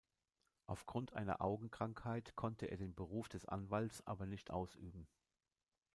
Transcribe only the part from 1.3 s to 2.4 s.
Augenkrankheit